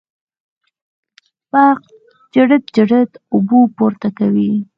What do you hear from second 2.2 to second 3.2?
چړت چړت